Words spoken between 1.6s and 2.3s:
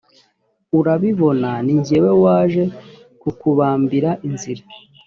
ni jyewe